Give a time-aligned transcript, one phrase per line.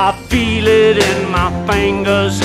[0.00, 2.40] I feel it in my fingers.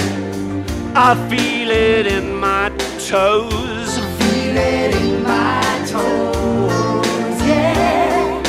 [0.95, 3.99] I feel it in my toes.
[4.17, 8.41] Feel it in my toes, yeah.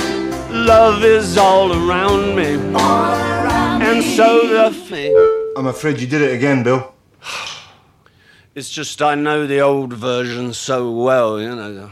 [0.51, 4.17] Love is all around me, All around and me.
[4.17, 5.15] so the thing.
[5.55, 6.95] I'm afraid you did it again, Bill.
[8.55, 11.91] It's just I know the old version so well, you know.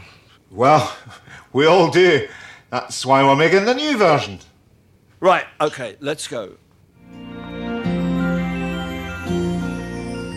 [0.49, 0.95] Well,
[1.51, 2.27] we all do.
[2.71, 4.39] That's why we're making the new version.
[5.19, 6.53] Right, okay, let's go.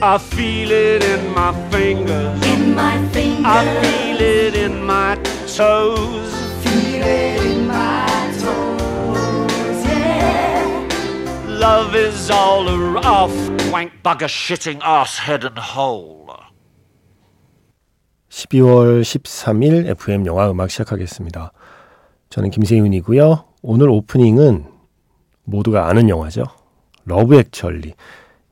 [0.07, 2.41] I feel it in my fingers.
[2.47, 3.45] in my fingers.
[3.45, 5.17] I feel it in my
[5.51, 6.31] toes.
[6.63, 8.07] Feel it in my
[8.39, 10.63] toes, yeah.
[11.49, 13.35] Love is all a off.
[13.73, 16.31] Wank bugger shitting ass head and hole.
[18.31, 21.51] 12월 13일 FM 영화 음악 시작하겠습니다.
[22.31, 23.45] 저는 김세윤이고요.
[23.63, 24.67] 오늘 오프닝은
[25.43, 26.45] 모두가 아는 영화죠.
[27.07, 27.95] Love Actually.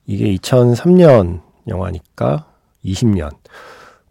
[0.06, 2.46] 이게 2003년 영화니까
[2.84, 3.30] 20년.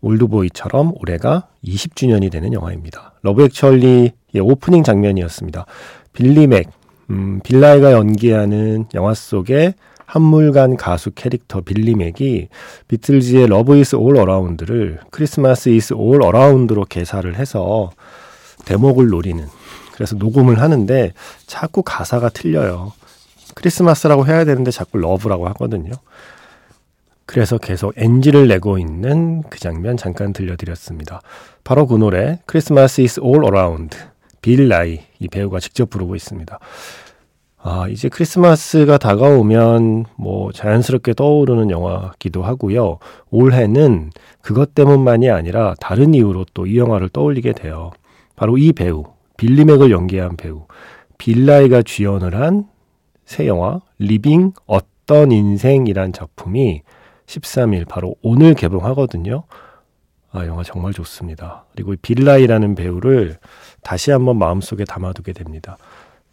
[0.02, 3.14] 올드보이처럼 올해가 20주년이 되는 영화입니다.
[3.22, 5.66] Love Actually의 오프닝 장면이었습니다.
[6.12, 6.70] 빌리 맥,
[7.10, 12.50] 음, 빌 나이가 연기하는 영화 속의 한물간 가수 캐릭터 빌리 맥이
[12.88, 17.92] 비틀즈의 Love Is All Around를 Christmas Is All Around로 개사를 해서
[18.66, 19.48] 대목을 노리는
[19.94, 21.14] 그래서 녹음을 하는데
[21.48, 22.92] 자꾸 가사가 틀려요.
[23.56, 25.92] 크리스마스라고 해야 되는데 자꾸 love라고 하거든요.
[27.26, 31.22] 그래서 계속 NG를 내고 있는 그 장면 잠깐 들려드렸습니다.
[31.64, 33.98] 바로 그 노래 Christmas is all around
[34.42, 36.60] 빌 나이 이 배우가 직접 부르고 있습니다.
[37.66, 43.00] 아, 이제 크리스마스가 다가오면 뭐 자연스럽게 떠오르는 영화기도 하고요.
[43.32, 47.92] 올해는 그것 때문만이 아니라 다른 이유로 또 이 영화를 떠올리게 돼요.
[48.36, 49.06] 바로 이 배우,
[49.38, 50.66] 빌리 맥을 연기한 배우,
[51.18, 52.66] 빌 나이가 주연을 한
[53.26, 56.82] 새 영화 Living 어떤 인생이란 작품이
[57.26, 59.44] 13일 바로 오늘 개봉하거든요.
[60.32, 61.66] 아, 영화 정말 좋습니다.
[61.74, 63.38] 그리고 이 빌 나이라는 배우를
[63.84, 65.78] 다시 한번 마음속에 담아두게 됩니다.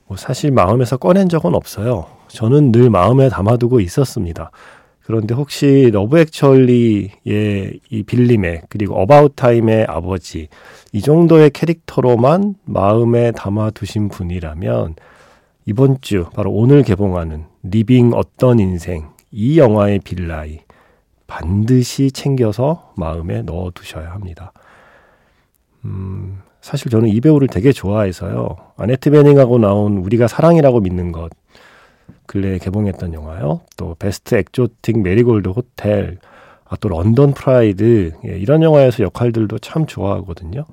[0.06, 2.06] 뭐 사실 마음에서 꺼낸 적은 없어요.
[2.28, 4.50] 저는 늘 마음에 담아두고 있었습니다.
[5.02, 10.48] 그런데 혹시 Love Actually의 이 빌리맥 그리고 About Time의 아버지
[10.92, 14.94] 이 정도의 캐릭터로만 마음에 담아두신 분이라면
[15.66, 20.60] 이번 주 바로 오늘 개봉하는 Living 어떤 인생 이 영화의 빌 나이
[21.26, 24.52] 반드시 챙겨서 마음에 넣어 두셔야 합니다.
[25.84, 28.56] 음, 사실 저는 이 배우를 되게 좋아해서요.
[28.76, 31.30] 아네트 베닝하고 나온 우리가 사랑이라고 믿는 것
[32.26, 33.60] 근래에 개봉했던 영화요.
[33.76, 36.18] 또 Best Exotic Marigold Hotel,
[36.64, 40.64] 아, 또 런던 Pride 예, 이런 영화에서 역할들도 참 좋아하거든요.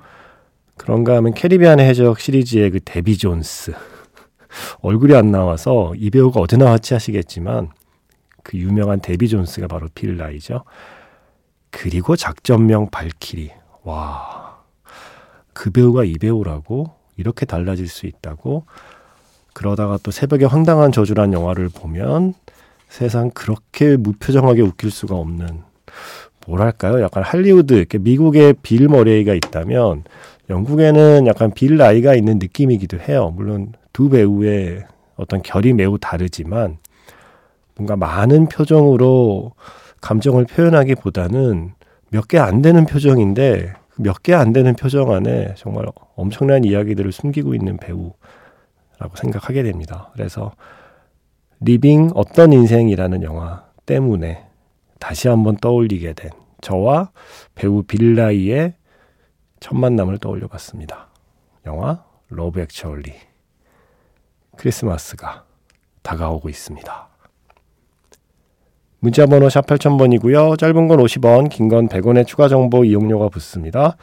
[0.76, 3.72] 그런가 하면 캐리비안의 해적 시리즈의 그 데비 존스
[4.80, 7.70] 얼굴이 안 나와서 이 배우가 어디 나왔지 하시겠지만
[8.42, 10.64] 그 유명한 데비 존스가 바로 빌 나이죠.
[11.70, 13.50] 그리고 작전명 발키리
[13.82, 14.58] 와.
[15.52, 18.64] 그 배우가 이 배우라고 이렇게 달라질 수 있다고
[19.52, 22.34] 그러다가 또 새벽에 황당한 저주란 영화를 보면
[22.88, 25.62] 세상 그렇게 무표정하게 웃길 수가 없는
[26.46, 27.02] 뭐랄까요?
[27.02, 30.04] 약간 할리우드 이렇게 미국에 빌 머레이가 있다면
[30.48, 33.32] 영국에는 약간 빌 라이가 있는 느낌이기도 해요.
[33.36, 34.84] 물론 두 배우의
[35.16, 36.78] 어떤 결이 매우 다르지만
[37.76, 39.52] 뭔가 많은 표정으로
[40.00, 41.72] 감정을 표현하기보다는
[42.10, 47.54] 몇 개 안 되는 표정인데 몇 개 안 되는 표정 안에 정말 엄청난 이야기들을 숨기고
[47.54, 50.10] 있는 배우라고 생각하게 됩니다.
[50.14, 50.52] 그래서
[51.60, 54.44] Living 어떤 인생이라는 영화 때문에
[55.00, 57.10] 다시 한번 떠올리게 된 저와
[57.54, 58.74] 배우 빌 나이의
[59.60, 61.08] 첫 만남을 떠올려 봤습니다.
[61.66, 63.12] 영화 Love Actually
[64.58, 65.44] 크리스마스가
[66.02, 67.08] 다가오고 있습니다.
[69.00, 70.58] 문자 번호 샵 8000번이고요.
[70.58, 73.96] 짧은 건 50원, 긴 건 100원의 추가 정보 이용료가 붙습니다.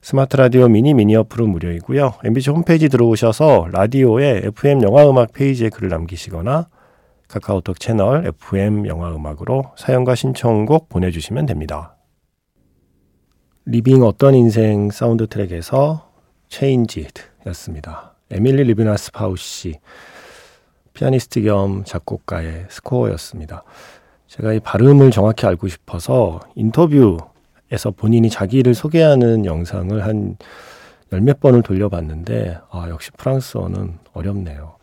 [0.00, 2.14] 스마트 라디오 미니 미니 어플은 무료이고요.
[2.24, 6.68] MBC 홈페이지 들어오셔서 라디오에 FM 영화 음악 페이지에 글을 남기시거나
[7.26, 11.96] 카카오톡 채널 FM 영화 음악으로 사연과 신청곡 보내 주시면 됩니다.
[13.64, 16.08] Living 어떤 인생 사운드 트랙에서
[16.48, 18.15] Changed였습니다.
[18.30, 19.78] 에밀리 리비나스 파우시
[20.94, 23.62] 피아니스트 겸 작곡가의 스코어였습니다.
[24.28, 30.36] 제가 이 발음을 정확히 알고 싶어서 인터뷰에서 본인이 자기를 소개하는 영상을 한
[31.12, 34.76] 열 몇 번을 돌려봤는데 아 역시 프랑스어는 어렵네요.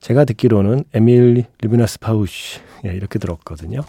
[0.00, 3.82] 제가 듣기로는 에밀 리비나스 파우시 예, 이렇게 들었거든요.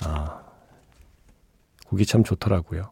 [0.00, 0.40] 아
[1.86, 2.90] 곡이 참 좋더라고요.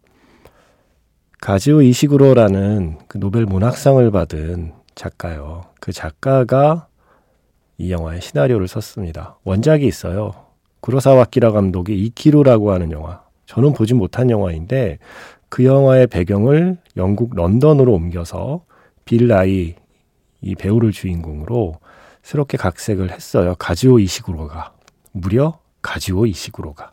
[1.40, 5.64] 가즈오 이시구로라는 그 노벨 문학상을 받은 작가요.
[5.80, 6.88] 그 작가가
[7.78, 9.36] 이 영화의 시나리오를 썼습니다.
[9.44, 10.32] 원작이 있어요.
[10.80, 13.22] 구로사와 아키라 감독의 生きる라고 하는 영화.
[13.46, 14.98] 저는 보지 못한 영화인데
[15.48, 18.64] 그 영화의 배경을 영국 런던으로 옮겨서
[19.04, 19.74] 빌 라이
[20.40, 21.76] 이 배우를 주인공으로
[22.22, 23.54] 새롭게 각색을 했어요.
[23.58, 24.72] 가지오 이시구로가.
[25.12, 26.92] 무려 가지오 이시구로가.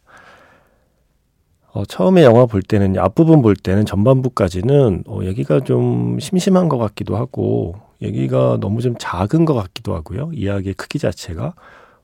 [1.72, 7.16] 어, 처음에 영화 볼 때는 앞부분 볼 때는 전반부까지는 어, 얘기가 좀 심심한 것 같기도
[7.16, 10.31] 하고 얘기가 너무 좀 작은 것 같기도 하고요.
[10.34, 11.54] 이야기의 크기 자체가.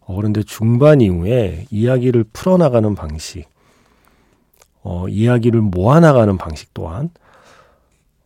[0.01, 3.47] 어, 그런데 중반 이후에 이야기를 풀어나가는 방식,
[4.83, 7.09] 어, 이야기를 모아나가는 방식 또한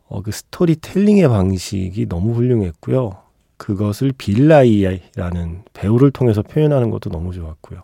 [0.08, 3.16] 어, 그 스토리텔링의 방식이 너무 훌륭했고요.
[3.56, 7.82] 그것을 빌라이라는 배우를 통해서 표현하는 것도 너무 좋았고요.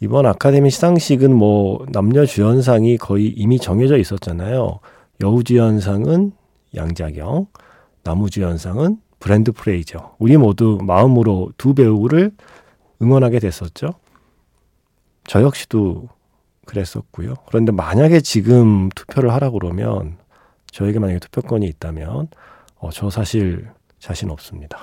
[0.00, 4.80] 이번 아카데미 시상식은 뭐 남녀 주연상이 거의 이미 정해져 있었잖아요.
[5.22, 6.32] 여우 주연상은
[6.74, 7.46] 양자경,
[8.04, 10.16] 나무주연상은 브랜드 프레이저.
[10.18, 12.32] 우리 모두 마음으로 두 배우를
[13.00, 13.94] 응원하게 됐었죠.
[15.24, 16.08] 저 역시도
[16.66, 17.34] 그랬었고요.
[17.46, 20.16] 그런데 만약에 지금 투표를 하라 그러면
[20.70, 22.28] 저에게 만약에 투표권이 있다면
[22.76, 23.68] 어, 저 사실
[23.98, 24.78] 자신 없습니다.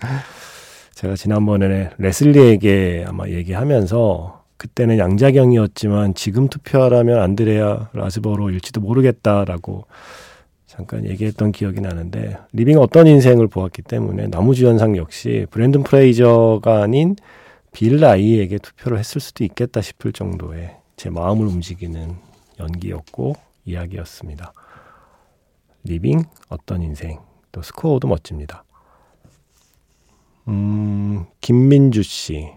[0.94, 9.86] 제가 지난번에 레슬리에게 아마 얘기하면서 그때는 양자경이었지만 지금 투표하라면 안드레아 라이즈버로일지도 모르겠다라고
[10.72, 17.14] 잠깐 얘기했던 기억이 나는데 Living 어떤 인생을 보았기 때문에 남우주연상 역시 브랜든 프레이저가 아닌
[17.72, 22.16] 빌 나이에게 투표를 했을 수도 있겠다 싶을 정도의 제 마음을 움직이는
[22.58, 23.34] 연기였고
[23.66, 24.54] 이야기였습니다.
[25.84, 27.18] Living 어떤 인생
[27.50, 28.64] 또 스코어도 멋집니다.
[30.48, 32.48] 음, 김민주 씨.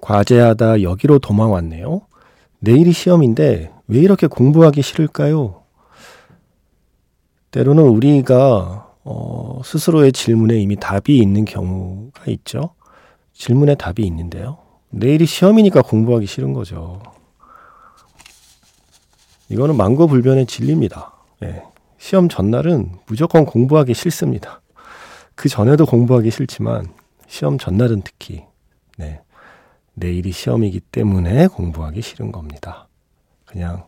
[0.00, 2.02] 과제하다 여기로 도망 왔네요.
[2.60, 5.65] 내일이 시험인데 왜 이렇게 공부하기 싫을까요?
[7.56, 12.74] 때로는 우리가 어, 스스로의 질문에 이미 답이 있는 경우가 있죠.
[13.32, 14.58] 질문에 답이 있는데요.
[14.90, 17.00] 내일이 시험이니까 공부하기 싫은 거죠.
[19.48, 21.14] 이거는 망고불변의 진리입니다.
[21.44, 21.62] 예.
[21.96, 24.60] 시험 전날은 무조건 공부하기 싫습니다.
[25.34, 26.92] 그 전에도 공부하기 싫지만
[27.26, 28.44] 시험 전날은 특히
[28.98, 29.22] 네.
[29.94, 32.86] 내일이 시험이기 때문에 공부하기 싫은 겁니다.
[33.46, 33.86] 그냥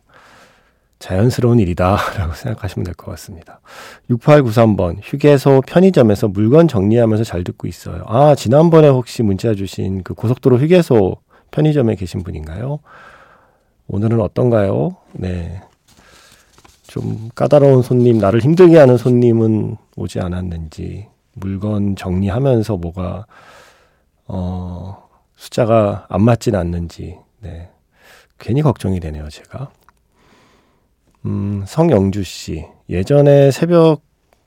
[0.99, 3.61] 자연스러운 일이다라고 생각하시면 될 것 같습니다.
[4.09, 8.03] 6893번 휴게소 편의점에서 물건 정리하면서 잘 듣고 있어요.
[8.07, 11.17] 아 지난번에 혹시 문자 주신 그 고속도로 휴게소
[11.51, 12.79] 편의점에 계신 분인가요?
[13.87, 14.97] 오늘은 어떤가요?
[15.13, 15.61] 네.
[16.83, 23.25] 좀 까다로운 손님, 나를 힘들게 하는 손님은 오지 않았는지, 물건 정리하면서 뭐가,
[24.27, 27.69] 어, 숫자가 안 맞진 않는지, 네.
[28.39, 29.69] 괜히 걱정이 되네요, 제가.
[31.25, 32.65] 음, 성영주 씨.
[32.89, 34.01] 예전에 새벽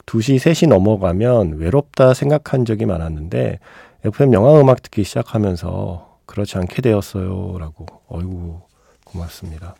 [0.07, 3.59] 2시, 3시 넘어가면 외롭다 생각한 적이 많았는데,
[4.05, 7.57] FM 영화 음악 듣기 시작하면서 그렇지 않게 되었어요.
[7.59, 7.87] 라고.
[8.09, 8.61] 어이구,
[9.05, 9.77] 고맙습니다.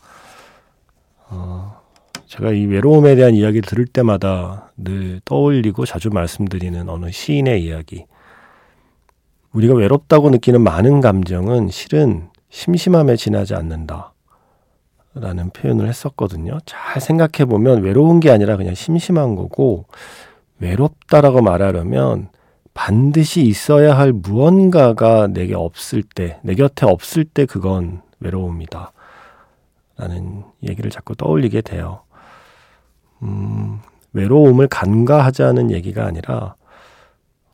[1.29, 1.81] 어,
[2.27, 8.05] 제가 이 외로움에 대한 이야기를 들을 때마다 늘 떠올리고 자주 말씀드리는 어느 시인의 이야기.
[9.53, 14.12] 우리가 외롭다고 느끼는 많은 감정은 실은 심심함에 지나지 않는다.
[15.15, 16.59] 라는 표현을 했었거든요.
[16.65, 19.85] 잘 생각해 보면 외로운 게 아니라 그냥 심심한 거고,
[20.59, 22.29] 외롭다라고 말하려면
[22.75, 28.93] 반드시 있어야 할 무언가가 내게 없을 때, 내 곁에 없을 때 그건 외로움이다.
[29.99, 32.01] 라는 얘기를 자꾸 떠올리게 돼요.
[33.23, 33.81] 음,
[34.13, 36.55] 외로움을 간과하자는 얘기가 아니라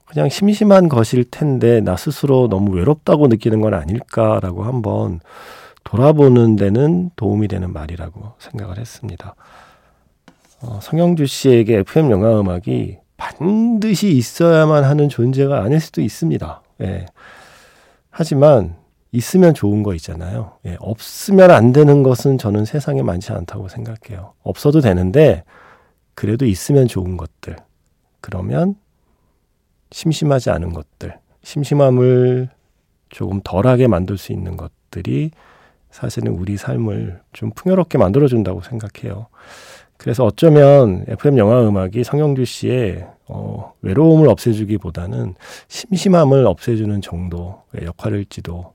[0.07, 5.21] 그냥 심심한 것일 텐데 나 스스로 너무 외롭다고 느끼는 건 아닐까라고 한번
[5.89, 9.35] 돌아보는 데는 도움이 되는 말이라고 생각을 했습니다.
[10.61, 16.63] 어, 성영주 씨에게 FM 영화 음악이 반드시 있어야만 하는 존재가 아닐 수도 있습니다.
[16.83, 17.07] 예.
[18.11, 18.77] 하지만
[19.13, 20.59] 있으면 좋은 거 있잖아요.
[20.67, 24.35] 예, 없으면 안 되는 것은 저는 세상에 많지 않다고 생각해요.
[24.43, 25.43] 없어도 되는데
[26.15, 27.57] 그래도 있으면 좋은 것들.
[28.21, 28.75] 그러면
[29.91, 32.51] 심심하지 않은 것들, 심심함을
[33.09, 35.31] 조금 덜하게 만들 수 있는 것들이
[35.91, 39.27] 사실은 우리 삶을 좀 풍요롭게 만들어준다고 생각해요.
[39.97, 45.35] 그래서 어쩌면 FM 영화 음악이 성영주 씨의 어, 외로움을 없애주기보다는
[45.67, 48.75] 심심함을 없애주는 정도의 역할일지도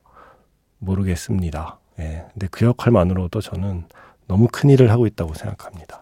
[0.80, 1.80] 모르겠습니다.
[2.00, 2.26] 예.
[2.34, 3.86] 근데 그 역할만으로도 저는
[4.28, 6.00] 너무 큰 일을 하고 있다고 생각합니다.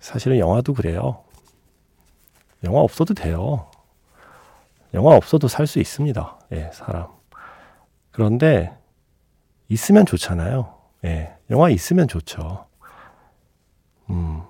[0.00, 1.22] 사실은 영화도 그래요.
[2.64, 3.70] 영화 없어도 돼요.
[4.94, 6.38] 영화 없어도 살 수 있습니다.
[6.52, 7.08] 예, 사람.
[8.10, 8.74] 그런데
[9.68, 10.74] 있으면 좋잖아요.
[11.04, 12.66] 예, 영화 있으면 좋죠.
[14.10, 14.42] 음,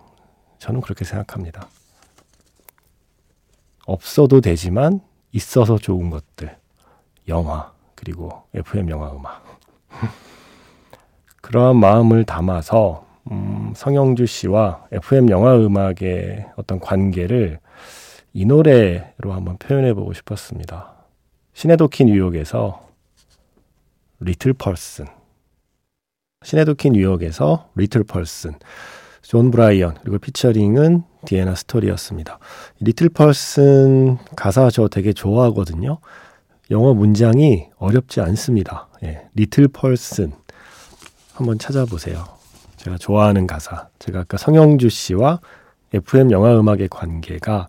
[0.59, 1.69] 저는 그렇게 생각합니다.
[3.87, 5.01] 없어도 되지만
[5.33, 6.57] 있어서 좋은 것들,
[7.29, 9.45] 영화, 그리고 FM 영화 음악.
[11.41, 17.59] 그러한 마음을 담아서 음, 성영주 씨와 FM 영화 음악의 어떤 관계를
[18.33, 20.95] 이 노래로 한번 표현해 보고 싶었습니다.
[21.55, 22.88] 시네도키 뉴욕에서
[24.21, 25.07] Little Person
[26.45, 28.55] 시네도키 뉴욕에서 Little Person
[29.23, 32.39] 존 브라이언 그리고 피처링은 디에나 스토레이였습니다.
[32.81, 35.99] Little Person 가사 저 되게 좋아하거든요.
[36.71, 38.89] 영어 문장이 어렵지 않습니다.
[39.03, 40.33] 예, Little Person
[41.35, 42.25] 한번 찾아보세요.
[42.77, 43.89] 제가 좋아하는 가사.
[43.99, 45.41] 제가 아까 성영주 씨와
[45.93, 47.69] FM 영화 음악의 관계가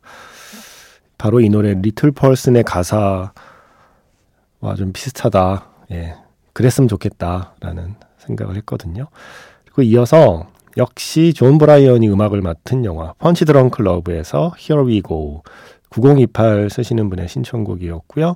[1.17, 3.31] 바로 이 노래 Little Person의 가사와
[4.77, 5.65] 좀 비슷하다.
[5.91, 6.15] 예.
[6.59, 9.07] 그랬으면 좋겠다라는 생각을 했거든요.
[9.63, 15.43] 그리고 이어서 역시 존 브라이언이 음악을 맡은 영화 펀치 드렁크 러브에서 Here We Go
[15.89, 18.35] 9028 쓰시는 분의 신청곡이었고요.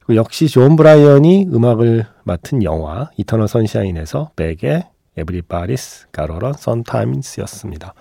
[0.00, 4.32] 그리고 역시 존 브라이언이 음악을 맡은 영화 이터널 선샤인에서
[5.16, 7.94] Everybody's Got a Sometimes였습니다.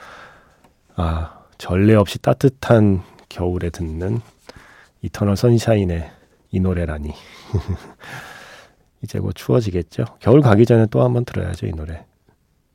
[0.95, 4.21] 아 전례 없이 따뜻한 겨울에 듣는
[5.03, 6.09] 이터널 선샤인의
[6.49, 7.13] 이 노래라니.
[9.03, 10.05] 이제 뭐 추워지겠죠.
[10.19, 12.05] 겨울 가기 전에 또 한 번 들어야죠, 이 노래.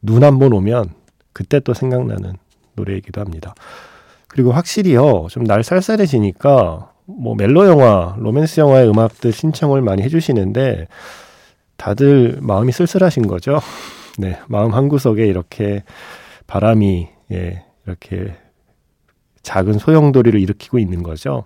[0.02, 0.90] 눈 한 번 오면
[1.32, 2.34] 그때 또 생각나는
[2.74, 3.54] 노래이기도 합니다.
[4.28, 10.88] 그리고 확실히요, 좀 날 쌀쌀해지니까 뭐 멜로 영화, 로맨스 영화의 음악들 신청을 많이 해주시는데
[11.76, 13.60] 다들 마음이 쓸쓸하신 거죠.
[14.18, 15.82] 네, 마음 한 구석에 이렇게
[16.46, 18.34] 바람이 예, 이렇게
[19.42, 21.42] 작은 소용돌이를 일으키고 있는 거죠.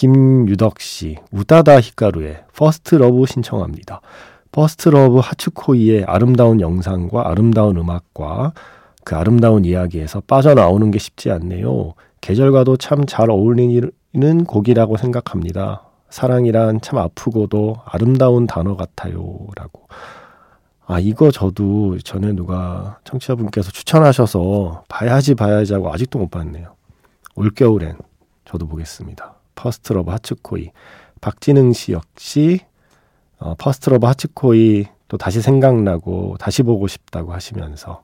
[0.00, 4.00] 김유덕 씨, 우타다 히카루의 First Love 신청합니다.
[4.50, 8.54] First Love 初恋의 아름다운 영상과 아름다운 음악과
[9.04, 11.92] 그 아름다운 이야기에서 빠져나오는 게 쉽지 않네요.
[12.22, 15.82] 계절과도 참 잘 어울리는 곡이라고 생각합니다.
[16.08, 19.36] 사랑이란 참 아프고도 아름다운 단어 같아요.
[19.54, 19.86] 라고.
[20.86, 26.74] 아, 이거 저도 전에 누가 청취자분께서 추천하셔서 봐야지 봐야지 하고 아직도 못 봤네요.
[27.34, 27.98] 올겨울엔
[28.46, 29.39] 저도 보겠습니다.
[29.60, 30.70] First Love 初恋.
[31.20, 32.60] 박진흥 씨 역시
[33.38, 38.02] 어, First Love 初恋 또 다시 생각나고 다시 보고 싶다고 하시면서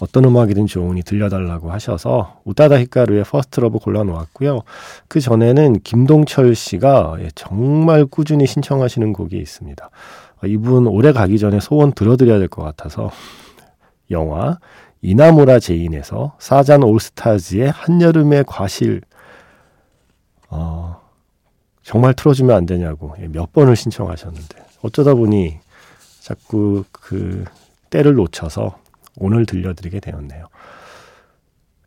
[0.00, 4.62] 어떤 음악이든 좋으니 들려달라고 하셔서 우타다 히카루의 First Love 골라놓았고요.
[5.08, 9.90] 그 전에는 김동철 씨가 예, 정말 꾸준히 신청하시는 곡이 있습니다.
[10.42, 13.10] 아, 이분 올해 가기 전에 소원 들어드려야 될 것 같아서
[14.10, 14.58] 영화
[15.02, 19.00] 이나무라 제인에서 사잔 올스타즈의 한여름의 과실
[20.50, 21.00] 어,
[21.82, 25.58] 정말 틀어주면 안 되냐고 예, 몇 번을 신청하셨는데 어쩌다 보니
[26.20, 27.44] 자꾸 그
[27.88, 28.78] 때를 놓쳐서
[29.16, 30.46] 오늘 들려드리게 되었네요.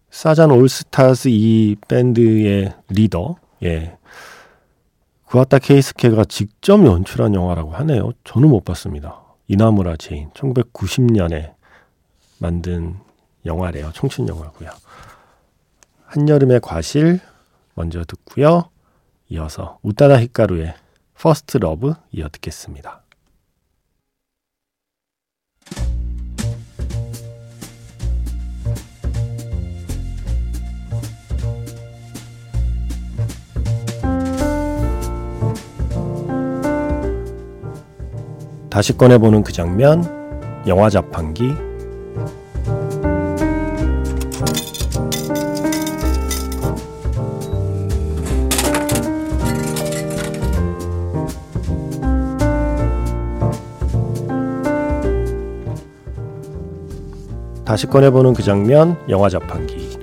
[0.10, 3.98] 사잔 올스타즈 이 밴드의 리더 예
[5.26, 8.12] 구와타 케이스케가 직접 연출한 영화라고 하네요.
[8.24, 9.20] 저는 못 봤습니다.
[9.48, 11.54] 이나무라 제인 1990년에
[12.38, 12.96] 만든
[13.46, 13.92] 영화래요.
[13.94, 14.70] 청춘 영화고요.
[16.06, 17.20] 한여름의 과실
[17.76, 18.70] 먼저 듣고요.
[19.30, 20.76] 이어서 우타다 히카루의
[21.20, 23.04] First Love 이어 듣겠습니다.
[38.70, 40.04] 다시 꺼내보는 그 장면,
[40.68, 41.73] 영화 자판기.
[57.74, 59.98] 다시 꺼내보는 그 장면, 영화 자판기.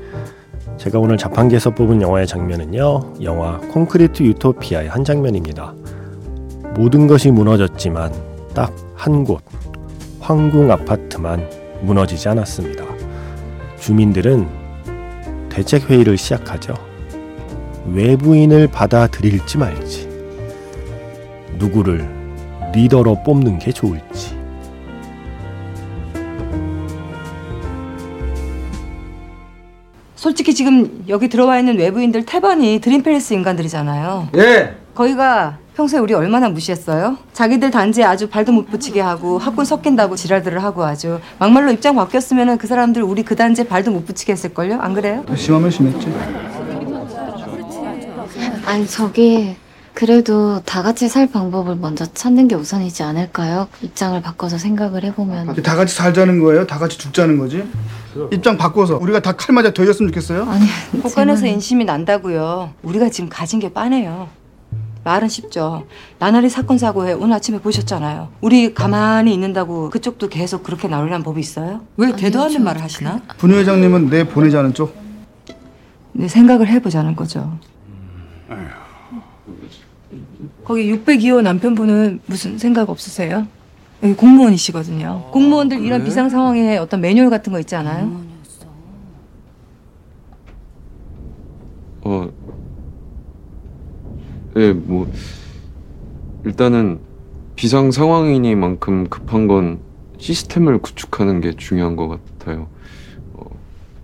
[0.77, 5.73] 제가 오늘 자판기에서 뽑은 영화의 장면은요, 영화 콘크리트 유토피아의 한 장면입니다.
[6.75, 8.13] 모든 것이 무너졌지만
[8.55, 9.41] 딱 한 곳,
[10.19, 11.49] 황궁 아파트만
[11.83, 12.85] 무너지지 않았습니다.
[13.79, 14.49] 주민들은
[15.49, 16.75] 대책회의를 시작하죠.
[17.87, 20.09] 외부인을 받아들일지 말지,
[21.57, 22.07] 누구를
[22.75, 24.30] 리더로 뽑는 게 좋을지.
[30.31, 34.29] 솔직히 지금 여기 들어와 있는 외부인들 태반이 드림팰리스 인간들이잖아요.
[34.37, 34.77] 예.
[34.95, 37.17] 거기가 평소에 우리 얼마나 무시했어요?
[37.33, 42.59] 자기들 단지에 아주 발도 못 붙이게 하고 학군 섞인다고 지랄들을 하고 아주 막말로 입장 바뀌었으면
[42.59, 44.79] 그 사람들 우리 그 단지에 발도 못 붙이게 했을걸요?
[44.81, 45.25] 안 그래요?
[45.35, 46.07] 심하면 심했지.
[48.67, 49.57] 아니 저기
[50.01, 53.69] 그 그래도 다 같이 살 방법을 먼저 찾는 게 우선이지 않을까요?
[53.83, 56.67] 입장을 바꿔서 생각을 해보면 다 같이 살자는 거예요?
[56.67, 57.63] 다 같이 죽자는 거지?
[58.33, 60.45] 입장 바꿔서 우리가 다 칼 맞아 되었으면 좋겠어요?
[60.49, 60.65] 아니
[61.03, 62.71] 법관에서 제 말은- 인심이 난다고요.
[62.83, 64.29] 우리가 지금 가진 게 빠네요.
[65.05, 65.85] 말은 쉽죠.
[66.19, 68.29] 나날이 사건 사고에 오늘 아침에 보셨잖아요.
[68.41, 71.83] 우리 가만히 있는다고 그쪽도 계속 그렇게 나오려는 법이 있어요?
[71.99, 73.21] 왜 대도 않는 말을 하시나?
[73.37, 74.97] 분 회장님은 내 보내자는 쪽?
[76.13, 77.59] 네, 생각을 해보자는 거죠.
[80.65, 83.47] 거기 602호 남편분은 무슨 생각 없으세요?
[84.03, 85.31] 여기 공무원이시거든요.
[85.33, 88.23] 공무원들 이런 비상 상황에 어떤 매뉴얼 같은 거 있지 않아요?
[92.03, 92.31] 어,
[94.57, 95.11] 예, 뭐
[96.45, 96.99] 일단은
[97.57, 99.81] 비상 상황이니만큼 급한 건
[100.19, 102.69] 시스템을 구축하는 게 중요한 것 같아요.
[103.35, 103.45] 어,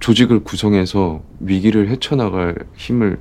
[0.01, 3.19] 조직을 구성해서 위기를 헤쳐나갈 힘을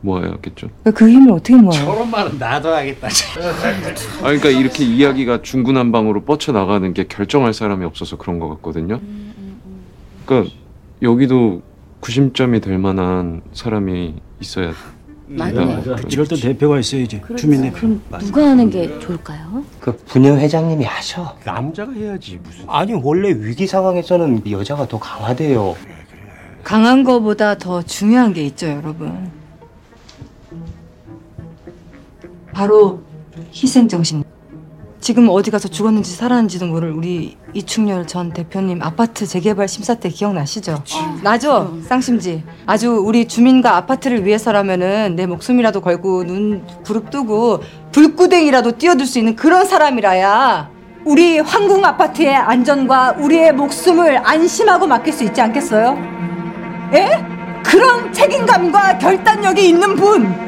[0.00, 0.68] 모아야겠죠.
[0.94, 1.84] 그 힘을 어떻게 모아요?
[1.84, 3.08] 저런 말은 나도 하겠다.
[4.20, 9.00] 아, 그러니까 이렇게 이야기가 중구난방으로 뻗쳐 나가는 게 결정할 사람이 없어서 그런 것 같거든요.
[10.24, 10.52] 그러니까
[11.02, 11.62] 여기도
[12.00, 14.72] 구심점이 될 만한 사람이 있어야
[15.28, 15.82] 맞네.
[16.08, 17.20] 이럴 때 대표가 있어야지.
[17.36, 17.76] 주민 대표.
[17.78, 19.64] 그럼 누가 하는 게 좋을까요?
[19.80, 21.36] 그 분녀 회장님이 하셔.
[21.44, 22.64] 남자가 해야지 무슨.
[22.68, 25.74] 아니 원래 위기 상황에서는 여자가 더 강하대요.
[26.62, 29.30] 강한 거보다 더 중요한 게 있죠, 여러분.
[32.56, 33.00] 바로
[33.52, 34.24] 희생정신.
[34.98, 40.82] 지금 어디 가서 죽었는지 살았는지도 모를 우리 이충렬 전 대표님 아파트 재개발 심사 때 기억나시죠?
[41.22, 42.44] 나죠, 쌍심지.
[42.64, 47.60] 아주 우리 주민과 아파트를 위해서라면은 내 목숨이라도 걸고 눈 부릅 뜨고
[47.92, 50.70] 불구덩이라도 뛰어들 수 있는 그런 사람이라야
[51.04, 55.90] 우리 황궁 아파트의 안전과 우리의 목숨을 안심하고 맡길 수 있지 않겠어요?
[56.94, 57.22] 에?
[57.62, 60.45] 그런 책임감과 결단력이 있는 분.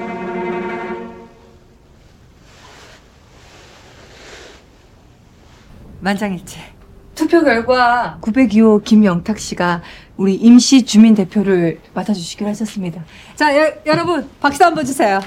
[6.00, 6.58] 만장일치.
[7.14, 9.82] 투표 결과 902호 김영탁 씨가
[10.16, 13.04] 우리 임시 주민 대표를 맡아주시기로 하셨습니다.
[13.34, 15.20] 자, 여, 여러분 박수 한번 주세요.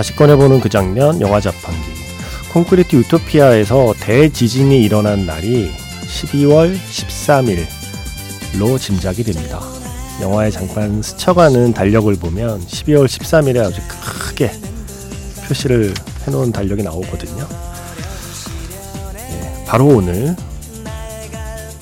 [0.00, 1.78] 다시 꺼내보는 그 장면 영화 자판기
[2.54, 5.70] 콘크리트 유토피아에서 대지진이 일어난 날이
[6.06, 9.60] 12월 13일로 짐작이 됩니다.
[10.22, 14.50] 영화에 잠깐 스쳐가는 달력을 보면 12월 13일에 아주 크게
[15.46, 15.92] 표시를
[16.26, 17.46] 해놓은 달력이 나오거든요.
[19.18, 20.34] 예, 바로 오늘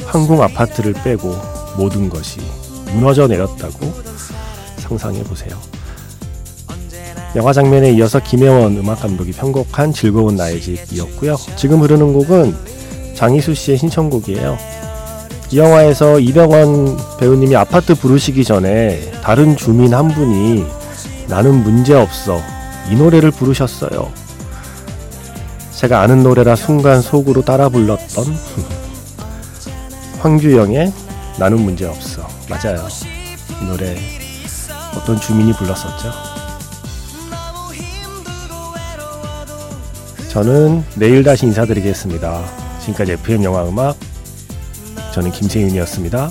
[0.06, 1.36] 항공 아파트를 빼고
[1.76, 2.40] 모든 것이
[2.86, 3.94] 무너져 내렸다고
[4.78, 5.56] 상상해 보세요.
[7.36, 11.36] 영화 장면에 이어서 김혜원 음악 감독이 편곡한 즐거운 나의 집이었고요.
[11.56, 12.54] 지금 흐르는 곡은
[13.14, 14.56] 장희수 씨의 신청곡이에요.
[15.50, 20.64] 이 영화에서 이병헌 배우님이 아파트 부르시기 전에 다른 주민 한 분이
[21.28, 22.40] 나는 문제 없어
[22.90, 24.10] 이 노래를 부르셨어요.
[25.74, 28.24] 제가 아는 노래라 순간 속으로 따라 불렀던
[30.20, 30.92] 황규영의
[31.38, 32.86] 나는 문제 없어 맞아요.
[33.62, 33.96] 이 노래
[34.96, 36.27] 어떤 주민이 불렀었죠.
[40.38, 42.44] 저는 내일 다시 인사드리겠습니다.
[42.82, 43.96] 지금까지 FM 영화 음악
[45.12, 46.30] 저는 김세윤이었습니다.